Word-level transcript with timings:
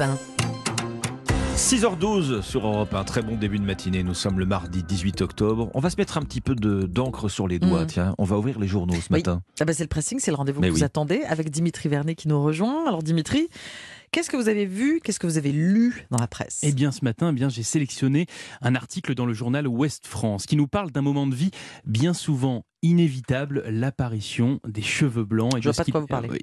Europe 0.00 0.18
1. 0.36 1.56
6h12 1.56 2.40
sur 2.40 2.66
Europe 2.66 2.94
1, 2.94 3.04
très 3.04 3.20
bon 3.22 3.36
début 3.36 3.58
de 3.58 3.64
matinée, 3.64 4.02
nous 4.02 4.14
sommes 4.14 4.38
le 4.38 4.46
mardi 4.46 4.82
18 4.82 5.20
octobre. 5.20 5.70
On 5.74 5.80
va 5.80 5.90
se 5.90 5.96
mettre 5.98 6.16
un 6.16 6.22
petit 6.22 6.40
peu 6.40 6.54
de- 6.54 6.86
d'encre 6.86 7.28
sur 7.28 7.46
les 7.46 7.58
doigts, 7.58 7.84
Mm. 7.84 7.86
tiens, 7.88 8.14
on 8.16 8.24
va 8.24 8.38
ouvrir 8.38 8.58
les 8.58 8.66
journaux 8.66 8.94
ce 8.94 9.08
Oui. 9.12 9.18
matin. 9.18 9.42
Ah 9.60 9.66
bah, 9.66 9.74
c'est 9.74 9.82
le 9.82 9.88
pressing, 9.88 10.18
c'est 10.20 10.30
le 10.30 10.36
rendez-vous 10.38 10.62
que 10.62 10.68
vous 10.68 10.84
attendez 10.84 11.20
avec 11.28 11.50
Dimitri 11.50 11.88
Vernet 11.90 12.14
qui 12.14 12.28
nous 12.28 12.42
rejoint. 12.42 12.86
Alors 12.88 13.02
Dimitri, 13.02 13.48
qu'est-ce 14.10 14.30
que 14.30 14.38
vous 14.38 14.48
avez 14.48 14.64
vu, 14.64 15.00
qu'est-ce 15.04 15.20
que 15.20 15.26
vous 15.26 15.36
avez 15.36 15.52
lu 15.52 16.06
dans 16.10 16.16
la 16.18 16.28
presse? 16.28 16.60
Eh 16.62 16.72
bien, 16.72 16.92
ce 16.92 17.04
matin, 17.04 17.28
eh 17.30 17.34
bien, 17.34 17.50
j'ai 17.50 17.62
sélectionné 17.62 18.26
un 18.62 18.74
article 18.74 19.14
dans 19.14 19.26
le 19.26 19.34
journal 19.34 19.68
Ouest 19.68 20.06
France 20.06 20.46
qui 20.46 20.56
nous 20.56 20.66
parle 20.66 20.90
d'un 20.92 21.02
moment 21.02 21.26
de 21.26 21.34
vie 21.34 21.50
bien 21.84 22.14
souvent 22.14 22.64
inévitable, 22.82 23.64
l'apparition 23.68 24.60
des 24.66 24.80
cheveux 24.82 25.24
blancs 25.24 25.52
et 25.54 25.60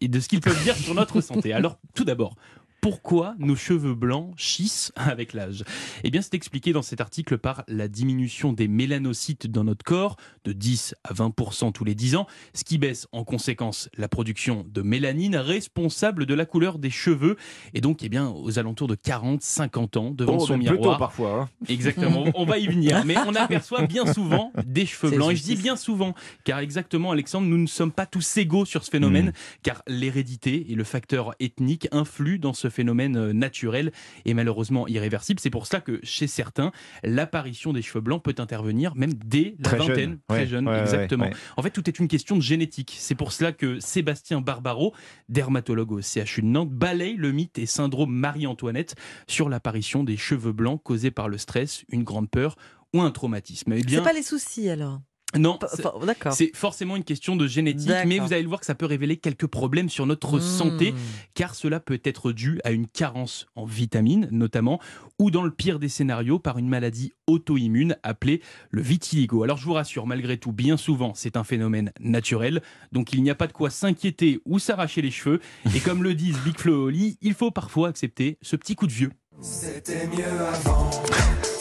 de 0.07 0.19
ce 0.19 0.27
qu'ils 0.27 0.41
peuvent 0.41 0.63
dire 0.63 0.75
sur 0.75 0.93
notre 0.93 1.21
santé. 1.21 1.53
Alors, 1.53 1.79
tout 1.95 2.03
d'abord, 2.03 2.35
pourquoi 2.81 3.35
nos 3.39 3.55
cheveux 3.55 3.95
blancs 3.95 4.33
chissent 4.37 4.91
avec 4.95 5.33
l'âge 5.33 5.63
Eh 6.03 6.11
bien, 6.11 6.21
c'est 6.21 6.33
expliqué 6.35 6.73
dans 6.73 6.81
cet 6.81 7.01
article 7.01 7.37
par 7.37 7.63
la 7.67 7.87
diminution 7.87 8.53
des 8.53 8.67
mélanocytes 8.67 9.47
dans 9.47 9.63
notre 9.63 9.83
corps 9.83 10.15
de 10.45 10.53
10 10.53 10.95
à 11.03 11.13
20% 11.13 11.71
tous 11.73 11.83
les 11.83 11.95
10 11.95 12.15
ans, 12.15 12.27
ce 12.53 12.63
qui 12.63 12.77
baisse 12.77 13.07
en 13.11 13.23
conséquence 13.23 13.89
la 13.97 14.07
production 14.07 14.65
de 14.69 14.81
mélanine 14.81 15.35
responsable 15.35 16.25
de 16.25 16.33
la 16.33 16.45
couleur 16.45 16.77
des 16.79 16.89
cheveux 16.89 17.35
et 17.73 17.81
donc 17.81 18.03
eh 18.03 18.09
bien 18.09 18.29
aux 18.29 18.59
alentours 18.59 18.87
de 18.87 18.95
40-50 18.95 19.97
ans 19.97 20.11
devant 20.11 20.39
son 20.39 20.53
Oh, 20.53 20.57
tôt 20.57 20.57
miroir. 20.73 20.97
parfois. 20.97 21.41
hein. 21.41 21.49
Exactement, 21.69 22.25
on 22.35 22.45
va 22.45 22.57
y 22.57 22.67
venir. 22.67 23.03
Mais 23.05 23.17
on 23.27 23.35
aperçoit 23.35 23.85
bien 23.85 24.11
souvent 24.11 24.51
des 24.65 24.85
cheveux 24.85 25.11
blancs. 25.15 25.31
Et 25.31 25.35
je 25.35 25.43
dis 25.43 25.55
bien 25.55 25.75
souvent, 25.75 26.13
car 26.43 26.59
exactement, 26.59 27.11
Alexandre, 27.11 27.47
nous 27.47 27.57
ne 27.57 27.67
sommes 27.67 27.91
pas 27.91 28.05
tous 28.05 28.37
égaux 28.37 28.65
sur 28.65 28.83
ce 28.85 28.89
phénomène, 28.91 29.33
car 29.63 29.81
l'hérédité 29.87 30.71
et 30.71 30.75
le 30.75 30.83
facteur 30.83 31.35
ethnique 31.39 31.87
influent 31.91 32.39
dans 32.39 32.53
ce 32.53 32.66
phénomène 32.69 33.15
euh, 33.17 33.33
naturel 33.33 33.91
et 34.25 34.33
malheureusement 34.33 34.87
irréversible. 34.87 35.39
C'est 35.39 35.49
pour 35.49 35.67
cela 35.67 35.81
que 35.81 35.99
chez 36.03 36.27
certains, 36.27 36.71
l'apparition 37.03 37.73
des 37.73 37.81
cheveux 37.81 38.01
blancs 38.01 38.21
peut 38.23 38.35
intervenir 38.37 38.95
même 38.95 39.13
dès 39.13 39.55
la 39.59 39.63
Très 39.63 39.77
vingtaine. 39.77 39.95
jeune. 39.95 40.19
Très 40.27 40.37
Ouais, 40.39 40.47
jeune, 40.47 40.67
ouais, 40.67 40.73
ouais, 40.73 40.81
exactement. 40.81 41.25
ouais. 41.25 41.33
En 41.57 41.61
fait, 41.63 41.71
tout 41.71 41.87
est 41.89 41.99
une 41.99 42.07
question 42.07 42.35
de 42.35 42.41
génétique. 42.41 42.95
C'est 42.99 43.15
pour 43.15 43.31
cela 43.31 43.51
que 43.51 43.79
Sébastien 43.79 44.41
Barbaro, 44.41 44.93
dermatologue 45.29 45.91
au 45.91 46.01
CHU 46.01 46.41
de 46.41 46.47
Nantes, 46.47 46.71
balaye 46.71 47.15
le 47.15 47.31
mythe 47.31 47.57
et 47.59 47.65
syndrome 47.65 48.11
Marie-Antoinette 48.13 48.95
sur 49.27 49.49
l'apparition 49.49 50.03
des 50.03 50.17
cheveux 50.17 50.51
blancs 50.53 50.81
causés 50.83 51.11
par 51.11 51.29
le 51.29 51.37
stress, 51.37 51.83
une 51.89 52.03
grande 52.03 52.29
peur 52.29 52.55
ou 52.93 53.01
un 53.01 53.11
traumatisme. 53.11 53.73
Eh 53.73 53.81
bien, 53.81 53.99
C'est 53.99 54.03
pas 54.09 54.13
les 54.13 54.23
soucis 54.23 54.69
alors? 54.69 55.01
Non, 55.37 55.59
c'est- 55.73 55.85
enfin, 55.85 56.05
D'accord. 56.05 56.33
c'est 56.33 56.51
forcément 56.55 56.95
une 56.95 57.03
question 57.03 57.35
de 57.35 57.47
génétique, 57.47 57.89
mais 58.05 58.19
vous 58.19 58.33
allez 58.33 58.41
le 58.43 58.47
voir 58.47 58.59
que 58.59 58.65
ça 58.65 58.75
peut 58.75 58.85
révéler 58.85 59.17
quelques 59.17 59.47
problèmes 59.47 59.89
sur 59.89 60.05
notre 60.05 60.37
Mmh. 60.37 60.41
santé, 60.41 60.93
car 61.33 61.55
cela 61.55 61.79
peut 61.79 61.99
être 62.03 62.31
dû 62.31 62.59
à 62.63 62.71
une 62.71 62.87
carence 62.87 63.47
en 63.55 63.65
vitamines, 63.65 64.27
notamment, 64.31 64.79
ou 65.19 65.31
dans 65.31 65.43
le 65.43 65.51
pire 65.51 65.79
des 65.79 65.89
scénarios, 65.89 66.39
par 66.39 66.57
une 66.57 66.67
maladie 66.69 67.13
auto-immune 67.27 67.97
appelée 68.03 68.41
le 68.71 68.81
vitiligo. 68.81 69.43
Alors 69.43 69.57
je 69.57 69.65
vous 69.65 69.73
rassure, 69.73 70.07
malgré 70.07 70.37
tout, 70.37 70.51
bien 70.51 70.77
souvent, 70.77 71.13
c'est 71.15 71.37
un 71.37 71.43
phénomène 71.43 71.91
naturel, 71.99 72.61
donc 72.91 73.13
il 73.13 73.23
n'y 73.23 73.29
a 73.29 73.35
pas 73.35 73.47
de 73.47 73.53
quoi 73.53 73.69
s'inquiéter 73.69 74.39
ou 74.45 74.59
s'arracher 74.59 75.01
les 75.01 75.11
cheveux, 75.11 75.39
et 75.75 75.79
comme 75.79 76.03
le 76.03 76.13
disent 76.15 76.37
Big 76.45 76.57
Flo 76.57 76.73
et 76.73 76.83
Oli, 76.87 77.17
il 77.21 77.33
faut 77.33 77.51
parfois 77.51 77.89
accepter 77.89 78.37
ce 78.41 78.55
petit 78.55 78.75
coup 78.75 78.87
de 78.87 78.91
vieux. 78.93 79.11
C'était 79.41 80.07
mieux 80.07 80.23
avant, 80.53 80.89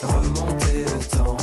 remonter 0.01 0.83
le 0.83 1.17
temps. 1.17 1.37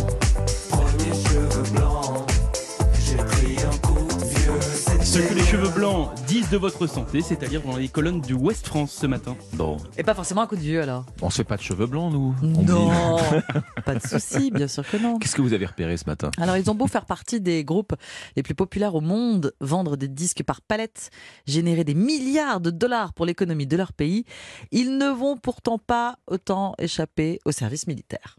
Cheveux 5.55 5.71
blancs 5.71 6.13
disent 6.27 6.51
de 6.51 6.57
votre 6.57 6.85
santé, 6.89 7.21
c'est-à-dire 7.21 7.63
dans 7.63 7.77
les 7.77 7.87
colonnes 7.87 8.21
du 8.21 8.33
Ouest 8.33 8.67
France 8.67 8.91
ce 8.91 9.07
matin. 9.07 9.37
Bon, 9.53 9.77
Et 9.97 10.03
pas 10.03 10.13
forcément 10.13 10.43
un 10.43 10.49
coup 10.49 10.57
de 10.57 10.61
vieux 10.61 10.83
alors 10.83 11.07
on 11.23 11.31
se 11.31 11.37
fait 11.37 11.45
pas 11.45 11.57
de 11.57 11.63
cheveux 11.63 11.87
blancs, 11.87 12.13
nous. 12.13 12.35
Non, 12.43 13.19
pas 13.85 13.95
de 13.95 14.05
soucis, 14.05 14.51
bien 14.51 14.67
sûr 14.67 14.85
que 14.85 14.97
non. 14.97 15.21
Qu'est-ce 15.21 15.37
que 15.37 15.43
vous 15.43 15.53
avez 15.53 15.67
repéré 15.67 15.97
ce 15.97 16.07
matin? 16.07 16.33
Alors, 16.41 16.57
ils 16.57 16.73
ont 16.73 16.75
beau 16.75 16.89
faire 16.89 17.07
partie 17.07 17.41
des 17.41 17.63
groupes 17.63 17.95
les 18.35 18.43
plus 18.43 18.57
populaires 18.57 18.97
au 18.97 19.01
monde, 19.01 19.55
vendre 19.61 19.97
des 19.97 20.09
disques 20.09 20.43
par 20.43 20.61
palette, 20.61 21.11
générer 21.47 21.85
des 21.85 21.95
milliards 21.95 22.61
de 22.61 22.71
dollars 22.71 23.13
pour 23.13 23.25
l'économie 23.25 23.69
de 23.69 23.77
leur 23.77 23.93
pays, 23.93 24.25
ils 24.73 24.99
ne 24.99 25.09
vont 25.09 25.37
pourtant 25.37 25.79
pas 25.79 26.17
autant 26.27 26.75
échapper 26.79 27.39
au 27.45 27.53
service 27.53 27.87
militaire. 27.87 28.39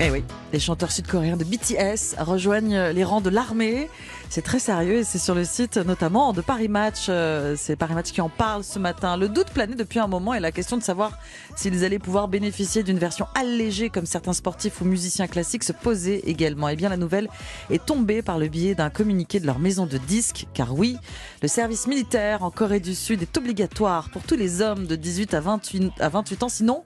Eh 0.00 0.10
oui, 0.10 0.24
les 0.52 0.58
chanteurs 0.58 0.90
sud-coréens 0.90 1.36
de 1.36 1.44
BTS 1.44 2.16
rejoignent 2.18 2.90
les 2.90 3.04
rangs 3.04 3.20
de 3.20 3.30
l'armée. 3.30 3.88
C'est 4.28 4.42
très 4.42 4.58
sérieux 4.58 4.98
et 4.98 5.04
c'est 5.04 5.20
sur 5.20 5.36
le 5.36 5.44
site 5.44 5.76
notamment 5.76 6.32
de 6.32 6.40
Paris 6.40 6.66
Match. 6.66 7.06
euh, 7.08 7.54
C'est 7.56 7.76
Paris 7.76 7.94
Match 7.94 8.10
qui 8.10 8.20
en 8.20 8.28
parle 8.28 8.64
ce 8.64 8.80
matin. 8.80 9.16
Le 9.16 9.28
doute 9.28 9.50
planait 9.50 9.76
depuis 9.76 10.00
un 10.00 10.08
moment 10.08 10.34
et 10.34 10.40
la 10.40 10.50
question 10.50 10.76
de 10.76 10.82
savoir 10.82 11.16
s'ils 11.54 11.84
allaient 11.84 12.00
pouvoir 12.00 12.26
bénéficier 12.26 12.82
d'une 12.82 12.98
version 12.98 13.28
allégée 13.36 13.88
comme 13.88 14.04
certains 14.04 14.32
sportifs 14.32 14.80
ou 14.80 14.84
musiciens 14.84 15.28
classiques 15.28 15.62
se 15.62 15.72
posait 15.72 16.22
également. 16.26 16.68
Et 16.68 16.74
bien 16.74 16.88
la 16.88 16.96
nouvelle 16.96 17.28
est 17.70 17.84
tombée 17.86 18.20
par 18.20 18.38
le 18.38 18.48
biais 18.48 18.74
d'un 18.74 18.90
communiqué 18.90 19.38
de 19.38 19.46
leur 19.46 19.60
maison 19.60 19.86
de 19.86 19.98
disques. 19.98 20.48
Car 20.54 20.74
oui, 20.74 20.96
le 21.40 21.46
service 21.46 21.86
militaire 21.86 22.42
en 22.42 22.50
Corée 22.50 22.80
du 22.80 22.96
Sud 22.96 23.22
est 23.22 23.36
obligatoire 23.38 24.10
pour 24.10 24.24
tous 24.24 24.36
les 24.36 24.60
hommes 24.60 24.88
de 24.88 24.96
18 24.96 25.34
à 25.34 25.40
28, 25.40 25.92
à 26.00 26.08
28 26.08 26.42
ans. 26.42 26.48
Sinon, 26.48 26.82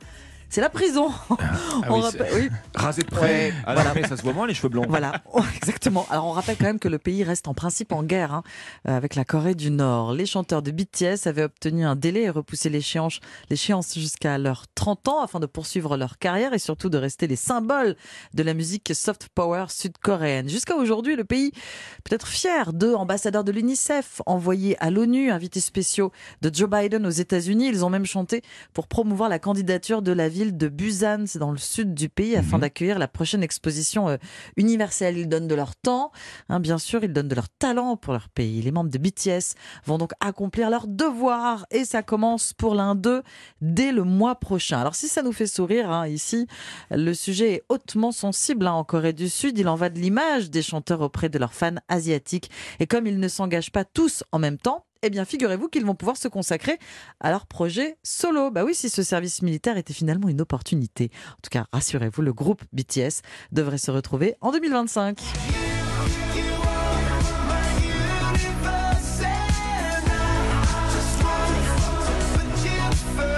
c'est 0.49 0.61
la 0.61 0.71
prison. 0.71 1.11
Ah 1.31 1.37
On 1.89 1.97
oui, 1.97 2.01
rappelle- 2.03 2.33
oui. 2.35 2.49
Rasé 2.75 3.03
de 3.03 3.07
près, 3.09 3.21
Ouais, 3.49 3.53
à 3.65 3.75
voilà. 3.75 3.85
l'armée, 3.85 4.07
ça 4.09 4.17
se 4.17 4.23
voit 4.23 4.33
moins 4.33 4.47
les 4.47 4.55
cheveux 4.55 4.69
blancs. 4.69 4.87
Voilà, 4.89 5.21
Oh, 5.33 5.43
exactement. 5.57 6.07
Alors 6.11 6.27
on 6.27 6.33
rappelle 6.33 6.57
quand 6.57 6.65
même 6.67 6.79
que 6.79 6.89
le 6.89 6.99
pays 6.99 7.25
reste 7.25 7.49
en 7.49 7.55
principe 7.55 7.93
en 7.93 8.03
guerre 8.03 8.33
hein, 8.33 8.43
euh, 8.89 8.97
avec 8.97 9.15
la 9.15 9.25
Corée 9.25 9.55
du 9.55 9.71
Nord. 9.71 10.13
Les 10.13 10.27
chanteurs 10.27 10.63
de 10.63 10.71
BTS 10.71 11.27
avaient 11.27 11.43
obtenu 11.45 11.85
un 11.85 11.97
délai 11.97 12.23
et 12.23 12.31
repoussé 12.31 12.69
l'échéance, 12.71 13.21
l'échéance 13.51 13.95
jusqu'à 13.95 14.39
leurs 14.39 14.65
30 14.75 15.09
ans 15.09 15.23
afin 15.23 15.41
de 15.41 15.47
poursuivre 15.47 15.97
leur 15.97 16.19
carrière 16.19 16.55
et 16.55 16.59
surtout 16.59 16.89
de 16.89 16.99
rester 16.99 17.27
les 17.27 17.37
symboles 17.37 17.97
de 18.35 18.43
la 18.43 18.55
musique 18.55 18.93
soft 18.95 19.29
power 19.35 19.67
sud-coréenne. 19.69 20.49
Jusqu'à 20.49 20.77
aujourd'hui, 20.77 21.17
le 21.17 21.25
pays 21.25 21.53
peut 22.05 22.15
être 22.15 22.27
fier 22.29 22.73
d'eux, 22.73 22.95
ambassadeurs 22.95 23.45
de 23.45 23.53
l'UNICEF, 23.53 24.23
envoyés 24.27 24.77
à 24.83 24.91
l'ONU, 24.91 25.31
invités 25.31 25.61
spéciaux 25.61 26.13
de 26.43 26.51
Joe 26.55 26.69
Biden 26.71 27.07
aux 27.07 27.11
États-Unis. 27.11 27.69
Ils 27.69 27.85
ont 27.85 27.91
même 27.91 28.07
chanté 28.07 28.43
pour 28.73 28.87
promouvoir 28.87 29.29
la 29.29 29.39
candidature 29.39 30.03
de 30.03 30.13
la 30.13 30.29
ville 30.39 30.57
de 30.57 30.69
Busan, 30.69 31.25
c'est 31.27 31.39
dans 31.41 31.51
le 31.51 31.59
sud 31.59 31.95
du 31.95 32.09
pays, 32.09 32.37
afin 32.37 32.57
Mhm. 32.57 32.61
d'accueillir 32.61 32.99
la 32.99 33.09
prochaine 33.09 33.43
exposition 33.43 34.09
euh, 34.09 34.17
universelle. 34.57 35.19
Ils 35.19 35.29
donnent 35.29 35.49
de 35.49 35.55
leur 35.55 35.75
temps, 35.77 36.13
hein, 36.49 36.61
bien 36.61 36.79
sûr, 36.79 37.03
ils 37.03 37.13
donnent 37.13 37.29
de 37.29 37.35
leur 37.35 37.49
talent 37.49 37.97
pour 37.97 38.13
leur 38.13 38.29
pays. 38.29 38.63
Les 38.63 38.71
membres 38.71 38.91
de 38.91 38.99
BTS 38.99 39.55
vont 39.85 39.99
donc 39.99 40.13
accomplir 40.21 40.71
leur 40.71 40.87
devoir 40.87 41.67
et 41.71 41.85
ça 41.85 42.03
commence 42.03 42.53
pour 42.53 42.75
l'un 42.75 42.95
d'eux 42.95 43.23
dès 43.61 43.91
le 43.93 44.05
mois 44.05 44.37
prochain. 44.37 44.79
Alors 44.81 44.95
si 44.95 45.09
ça 45.09 45.23
nous 45.23 45.33
fait 45.33 45.47
sourire 45.47 45.91
hein, 45.91 46.07
ici, 46.07 46.47
le 46.91 47.13
sujet 47.15 47.55
est 47.55 47.63
hautement 47.69 48.13
sensible 48.13 48.67
hein, 48.67 48.73
en 48.73 48.85
Corée 48.85 49.13
du 49.13 49.29
Sud. 49.29 49.59
Il 49.59 49.69
en 49.69 49.75
va 49.75 49.89
de 49.91 49.99
l'image 49.99 50.51
des 50.51 50.63
chanteurs 50.63 51.01
auprès 51.01 51.29
de 51.29 51.39
leurs 51.39 51.55
fans 51.55 51.75
asiatiques. 51.89 52.51
Et 52.79 52.87
comme 52.87 53.07
ils 53.07 53.19
ne 53.19 53.29
s'engagent 53.29 53.73
pas 53.73 53.85
tous 53.85 54.23
en 54.33 54.39
même 54.39 54.59
temps, 54.59 54.85
eh 55.03 55.11
bien, 55.11 55.25
figurez-vous 55.25 55.69
qu'ils 55.69 55.85
vont 55.85 55.95
pouvoir 55.95 56.17
se 56.17 56.29
consacrer 56.29 56.79
à 57.21 57.31
leur 57.31 57.47
projet 57.47 57.99
solo. 58.03 58.51
Bah 58.51 58.65
oui, 58.65 58.75
si 58.75 58.91
ce 58.91 59.03
service 59.03 59.43
militaire 59.43 59.77
était 59.77 59.95
finalement 59.95 60.29
une 60.29 60.41
opportunité. 60.41 61.11
En 61.33 61.41
tout 61.43 61.51
cas, 61.51 61.67
rassurez-vous, 61.73 62.23
le 62.23 62.33
groupe 62.33 62.63
BTS 62.73 63.23
devrait 63.53 63.79
se 63.79 63.91
retrouver 63.91 64.35
en 64.41 64.51
2025. 64.53 65.68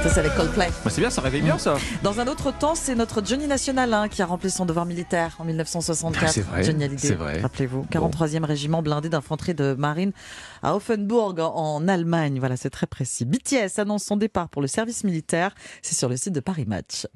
Ça, 0.03 0.09
c'est 0.09 0.21
avec 0.21 0.35
Coldplay. 0.35 0.69
Bah, 0.83 0.91
c'est 0.91 1.03
bien, 1.03 1.11
ça 1.11 1.21
réveille 1.21 1.43
bien 1.43 1.59
ça. 1.59 1.77
Dans 2.03 2.21
un 2.21 2.27
autre 2.27 2.57
temps, 2.57 2.75
c'est 2.75 2.95
notre 2.95 3.23
Johnny 3.25 3.47
National 3.47 3.93
hein, 3.93 4.09
qui 4.09 4.23
a 4.23 4.27
rempli 4.27 4.51
son 4.51 4.65
devoir 4.65 4.87
militaire 4.87 5.37
en 5.39 5.45
1964. 5.45 6.25
Ah, 6.25 6.33
c'est 6.33 6.41
vrai, 6.41 6.65
Johnny 6.65 6.85
Hallyday, 6.85 7.09
c'est 7.09 7.15
vrai. 7.15 7.41
Rappelez-vous, 7.43 7.87
43e 7.93 8.45
régiment 8.45 8.81
blindé 8.81 9.11
d'infanterie 9.11 9.55
de 9.55 9.75
marine 9.75 10.13
à 10.63 10.75
Offenburg 10.75 11.39
en 11.41 11.87
Allemagne. 11.87 12.39
Voilà, 12.39 12.57
c'est 12.57 12.71
très 12.71 12.87
précis. 12.87 13.27
BTS 13.27 13.79
annonce 13.79 14.05
son 14.05 14.17
départ 14.17 14.49
pour 14.49 14.63
le 14.63 14.69
service 14.69 15.05
militaire. 15.05 15.55
C'est 15.83 15.95
sur 15.95 16.09
le 16.09 16.17
site 16.17 16.33
de 16.33 16.41
Paris 16.41 16.65
Match. 16.67 17.07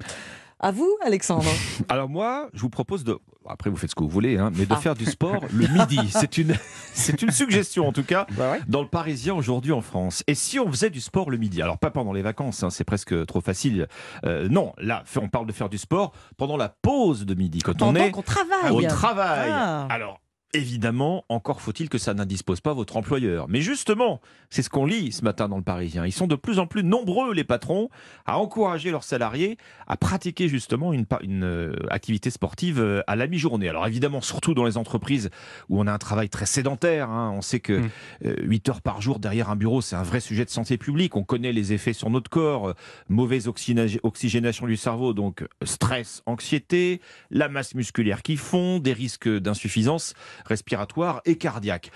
À 0.59 0.71
vous, 0.71 0.89
Alexandre. 1.03 1.49
Alors 1.89 2.07
moi, 2.09 2.49
je 2.53 2.61
vous 2.61 2.69
propose 2.69 3.03
de, 3.03 3.17
après 3.47 3.69
vous 3.69 3.75
faites 3.75 3.89
ce 3.89 3.95
que 3.95 4.03
vous 4.03 4.09
voulez, 4.09 4.37
hein, 4.37 4.51
mais 4.55 4.65
de 4.65 4.73
Ah. 4.73 4.77
faire 4.77 4.95
du 4.95 5.05
sport 5.05 5.43
le 5.53 5.67
midi. 5.73 5.99
C'est 6.11 6.37
une, 6.37 6.55
c'est 6.93 7.21
une 7.21 7.31
suggestion 7.31 7.87
en 7.87 7.91
tout 7.91 8.03
cas 8.03 8.25
dans 8.67 8.81
le 8.81 8.87
Parisien 8.87 9.33
aujourd'hui 9.35 9.73
en 9.73 9.81
France. 9.81 10.23
Et 10.27 10.35
si 10.35 10.57
on 10.59 10.69
faisait 10.71 10.89
du 10.89 11.01
sport 11.01 11.29
le 11.29 11.37
midi, 11.37 11.61
alors 11.61 11.77
pas 11.77 11.91
pendant 11.91 12.13
les 12.13 12.21
vacances, 12.21 12.63
hein, 12.63 12.69
c'est 12.69 12.85
presque 12.85 13.25
trop 13.25 13.41
facile. 13.41 13.87
Euh, 14.25 14.47
non, 14.49 14.73
là, 14.77 15.03
on 15.21 15.27
parle 15.27 15.45
de 15.45 15.51
faire 15.51 15.69
du 15.69 15.77
sport 15.77 16.13
pendant 16.37 16.55
la 16.57 16.69
pause 16.69 17.25
de 17.25 17.33
midi 17.35 17.59
quand 17.59 17.81
on 17.81 17.93
est 17.95 18.11
qu'on 18.11 18.21
travaille. 18.21 18.71
au 18.71 18.81
travail. 18.87 19.49
Ah. 19.51 19.87
Alors. 19.89 20.21
Évidemment, 20.55 21.25
encore 21.27 21.61
faut-il 21.61 21.89
que 21.89 21.97
ça 21.97 22.13
n'indispose 22.13 22.61
pas 22.61 22.73
votre 22.73 22.95
employeur. 22.95 23.47
Mais 23.49 23.61
justement, 23.61 24.21
c'est 24.49 24.61
ce 24.61 24.69
qu'on 24.69 24.85
lit 24.85 25.11
ce 25.11 25.23
matin 25.23 25.49
dans 25.49 25.57
le 25.57 25.63
Parisien. 25.63 26.05
Ils 26.05 26.13
sont 26.13 26.27
de 26.27 26.35
plus 26.35 26.59
en 26.59 26.67
plus 26.67 26.83
nombreux, 26.83 27.33
les 27.33 27.43
patrons, 27.43 27.89
à 28.25 28.39
encourager 28.39 28.91
leurs 28.91 29.03
salariés 29.03 29.57
à 29.87 29.97
pratiquer 29.97 30.47
justement 30.47 30.93
une, 30.93 31.05
une 31.21 31.43
euh, 31.43 31.75
activité 31.89 32.29
sportive 32.29 32.79
euh, 32.79 33.01
à 33.07 33.15
la 33.15 33.27
mi-journée. 33.27 33.67
Alors 33.67 33.85
évidemment, 33.85 34.21
surtout 34.21 34.53
dans 34.53 34.63
les 34.63 34.77
entreprises 34.77 35.29
où 35.69 35.79
on 35.79 35.87
a 35.87 35.91
un 35.91 35.97
travail 35.97 36.29
très 36.29 36.45
sédentaire. 36.45 37.09
Hein. 37.09 37.33
On 37.35 37.41
sait 37.41 37.59
que 37.59 37.81
8 38.23 38.67
mmh. 38.67 38.71
heures 38.71 38.81
par 38.81 39.01
jour 39.01 39.19
derrière 39.19 39.49
un 39.49 39.55
bureau, 39.55 39.81
c'est 39.81 39.95
un 39.95 40.03
vrai 40.03 40.21
sujet 40.21 40.45
de 40.45 40.49
santé 40.49 40.77
publique. 40.77 41.15
On 41.17 41.23
connaît 41.23 41.51
les 41.51 41.73
effets 41.73 41.93
sur 41.93 42.09
notre 42.09 42.29
corps, 42.29 42.73
mauvaise 43.09 43.47
oxygénation 43.47 44.67
du 44.67 44.77
cerveau, 44.77 45.13
donc 45.13 45.45
stress, 45.63 46.23
anxiété, 46.25 47.01
la 47.29 47.49
masse 47.49 47.75
musculaire 47.75 48.21
qui 48.21 48.37
fond, 48.37 48.79
des 48.79 48.93
risques 48.93 49.29
d'insuffisance 49.29 50.13
respiratoire 50.47 51.21
et 51.25 51.37
cardiaque. 51.37 51.91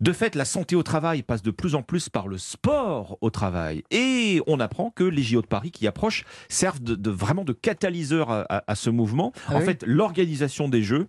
De 0.00 0.12
fait, 0.12 0.34
la 0.34 0.44
santé 0.44 0.76
au 0.76 0.82
travail 0.82 1.22
passe 1.22 1.42
de 1.42 1.50
plus 1.50 1.74
en 1.74 1.82
plus 1.82 2.08
par 2.08 2.28
le 2.28 2.38
sport 2.38 3.18
au 3.20 3.30
travail. 3.30 3.82
Et 3.90 4.40
on 4.46 4.60
apprend 4.60 4.90
que 4.90 5.04
les 5.04 5.22
JO 5.22 5.42
de 5.42 5.46
Paris 5.46 5.70
qui 5.70 5.86
approchent 5.86 6.24
servent 6.48 6.82
de, 6.82 7.10
vraiment 7.10 7.44
de 7.44 7.52
catalyseur 7.52 8.30
à, 8.30 8.74
ce 8.74 8.90
mouvement. 8.90 9.32
Ah 9.48 9.56
en 9.56 9.60
fait, 9.60 9.84
l'organisation 9.86 10.68
des 10.68 10.82
Jeux 10.82 11.08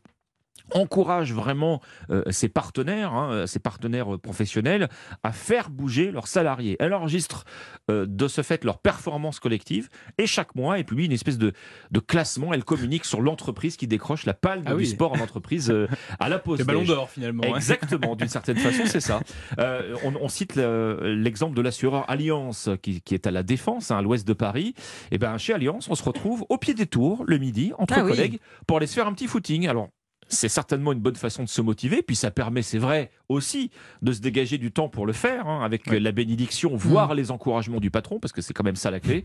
encourage 0.74 1.34
vraiment 1.34 1.81
euh, 2.10 2.24
ses 2.30 2.50
partenaires, 2.50 3.14
hein, 3.14 3.48
ses 3.48 3.60
partenaires 3.60 4.19
professionnels, 4.19 4.90
à 5.24 5.31
faire 5.31 5.69
bouger 5.69 6.12
leurs 6.12 6.28
salariés. 6.28 6.75
Elle 6.80 6.94
enregistre 6.94 7.46
euh, 7.90 8.06
de 8.08 8.28
ce 8.28 8.42
fait 8.42 8.64
leur 8.64 8.80
performance 8.80 9.40
collective 9.40 9.90
et 10.18 10.28
chaque 10.28 10.56
mois, 10.56 10.78
elle 10.78 10.86
publie 10.86 11.06
une 11.06 11.12
espèce 11.12 11.38
de, 11.38 11.54
de 11.92 12.00
classement. 12.00 12.54
Elle 12.54 12.64
communique 12.64 13.06
sur 13.06 13.22
l'entreprise 13.22 13.78
qui 13.78 13.88
décroche 13.88 14.25
la 14.25 14.34
palme 14.34 14.64
ah 14.66 14.75
du 14.75 14.86
sport 14.86 15.14
en 15.14 15.19
entreprise 15.19 15.69
euh, 15.69 15.88
à 16.19 16.30
la 16.30 16.40
pause. 16.40 16.60
Le 16.60 16.66
ballon 16.66 16.84
d'or 16.84 17.10
finalement. 17.10 17.44
Hein. 17.46 17.56
Exactement, 17.56 18.16
d'une 18.16 18.28
certaine 18.28 18.58
façon, 18.58 18.84
c'est 18.86 19.00
ça. 19.00 19.22
On, 20.04 20.28
cite 20.30 20.56
l'exemple 20.56 21.56
de 21.56 21.62
l'assureur 21.62 22.10
Alliance 22.10 22.69
qui, 22.81 23.02
qui, 23.02 23.14
est 23.14 23.28
à 23.28 23.31
la 23.31 23.44
Défense, 23.44 23.92
hein, 23.92 23.98
à 23.98 24.02
l'ouest 24.02 24.28
de 24.28 24.34
Paris. 24.34 24.74
Et 25.12 25.16
eh 25.16 25.18
ben 25.18 25.38
chez 25.38 25.54
Alliance, 25.54 25.88
on 25.90 25.96
se 25.96 26.04
retrouve 26.04 26.46
au 26.50 26.58
pied 26.58 26.74
des 26.74 26.86
tours 26.86 27.24
le 27.25 27.38
midi 27.38 27.72
entre 27.78 27.96
ah 27.98 28.02
collègues 28.02 28.40
pour 28.66 28.78
aller 28.78 28.88
se 28.88 28.94
faire 28.94 29.08
un 29.08 29.14
petit 29.14 29.28
footing. 29.28 29.68
Alors 29.68 29.90
c'est 30.30 30.50
certainement 30.50 30.92
une 30.94 31.00
bonne 31.00 31.16
façon 31.16 31.44
de 31.44 31.50
se 31.50 31.62
motiver, 31.62 32.02
puis 32.02 32.16
ça 32.16 32.32
permet, 32.32 32.62
c'est 32.62 32.78
vrai, 32.78 33.12
aussi 33.30 33.72
de 34.02 34.12
se 34.12 34.20
dégager 34.20 34.58
du 34.58 34.72
temps 34.72 34.90
pour 34.90 35.06
le 35.06 35.14
faire, 35.14 35.48
hein, 35.48 35.64
avec 35.64 35.88
la 35.88 36.12
bénédiction, 36.12 36.76
voire 36.76 37.14
mm. 37.14 37.18
les 37.18 37.32
encouragements 37.32 37.80
du 37.80 37.92
patron, 37.92 38.20
parce 38.20 38.32
que 38.32 38.42
c'est 38.42 38.54
quand 38.54 38.64
même 38.64 38.76
ça 38.76 38.92
la 38.92 39.00
clé. 39.00 39.24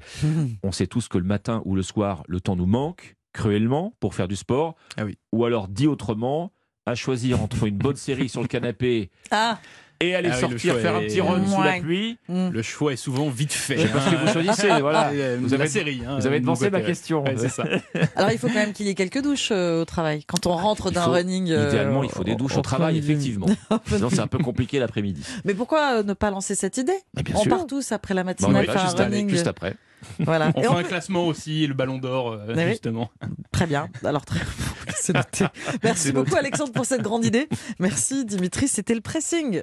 On 0.62 0.72
sait 0.72 0.86
tous 0.86 1.08
que 1.08 1.18
le 1.18 1.24
matin 1.24 1.62
ou 1.64 1.74
le 1.74 1.82
soir, 1.82 2.22
le 2.28 2.40
temps 2.40 2.56
nous 2.56 2.66
manque 2.66 3.16
cruellement 3.32 3.94
pour 4.00 4.14
faire 4.14 4.28
du 4.28 4.36
sport. 4.36 4.74
Ah 4.96 5.04
oui. 5.04 5.16
Ou 5.32 5.44
alors, 5.44 5.68
dit 5.68 5.86
autrement, 5.86 6.52
à 6.86 6.94
choisir 6.94 7.40
entre 7.42 7.64
une 7.64 7.78
bonne 7.78 7.96
série 7.96 8.28
sur 8.28 8.42
le 8.42 8.48
canapé 8.48 9.10
ah 9.30 9.58
et 10.02 10.14
aller 10.14 10.30
ah 10.32 10.36
sortir 10.36 10.76
faire 10.78 10.96
un 10.96 11.00
petit 11.00 11.20
run 11.20 11.46
sous 11.46 11.62
la 11.62 11.80
pluie. 11.80 12.18
Mm. 12.28 12.50
Le 12.50 12.62
choix 12.62 12.92
est 12.92 12.96
souvent 12.96 13.28
vite 13.28 13.52
fait. 13.52 13.78
C'est 13.78 13.92
parce 13.92 14.06
que 14.06 14.16
vous 14.16 14.32
choisissez. 14.32 14.68
Voilà. 14.82 15.12
vous 15.38 15.54
avez, 15.54 15.68
série, 15.68 16.02
hein, 16.06 16.16
vous 16.18 16.26
avez 16.26 16.40
devancé 16.40 16.70
ma 16.70 16.80
question. 16.80 17.24
ça. 17.48 17.64
Alors 18.16 18.32
il 18.32 18.38
faut 18.38 18.48
quand 18.48 18.54
même 18.54 18.72
qu'il 18.72 18.86
y 18.86 18.88
ait 18.88 18.94
quelques 18.94 19.22
douches 19.22 19.50
euh, 19.52 19.82
au 19.82 19.84
travail. 19.84 20.24
Quand 20.24 20.46
on 20.46 20.56
rentre 20.56 20.90
d'un 20.90 21.04
running. 21.04 21.50
Euh, 21.50 21.68
idéalement, 21.68 22.02
il 22.02 22.10
faut 22.10 22.24
des 22.24 22.34
douches 22.34 22.56
au, 22.56 22.62
travail, 22.62 22.98
effectivement. 22.98 23.46
Sinon, 23.86 24.08
c'est 24.10 24.20
un 24.20 24.26
peu 24.26 24.38
compliqué 24.38 24.78
l'après-midi. 24.78 25.22
Mais 25.44 25.54
pourquoi 25.54 25.98
euh, 25.98 26.02
ne 26.02 26.14
pas 26.14 26.30
lancer 26.30 26.54
cette 26.54 26.78
idée? 26.78 26.98
On 27.34 27.44
part 27.44 27.66
tous 27.66 27.92
après 27.92 28.14
la 28.14 28.24
matinale 28.24 28.66
faire 28.66 28.84
un 28.84 29.04
running. 29.04 29.28
juste 29.28 29.46
après. 29.46 29.76
Voilà. 30.18 30.50
On 30.56 30.62
fait 30.62 30.68
un 30.68 30.82
classement 30.82 31.26
aussi, 31.26 31.66
le 31.66 31.74
ballon 31.74 31.98
d'or, 31.98 32.38
justement. 32.56 33.10
Très 33.52 33.66
bien. 33.66 33.88
Alors, 34.04 34.24
très... 34.24 34.40
Merci 35.82 36.12
beaucoup, 36.12 36.36
Alexandre, 36.36 36.72
pour 36.72 36.84
cette 36.84 37.02
grande 37.02 37.24
idée. 37.24 37.48
Merci, 37.78 38.24
Dimitri. 38.24 38.68
C'était 38.68 38.94
le 38.94 39.00
pressing. 39.00 39.62